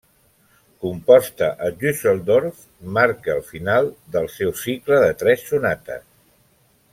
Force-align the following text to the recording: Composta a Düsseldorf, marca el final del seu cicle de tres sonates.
Composta 0.85 1.49
a 1.65 1.69
Düsseldorf, 1.83 2.63
marca 2.95 3.35
el 3.37 3.43
final 3.51 3.93
del 4.17 4.31
seu 4.37 4.55
cicle 4.63 4.99
de 5.05 5.13
tres 5.21 5.47
sonates. 5.53 6.03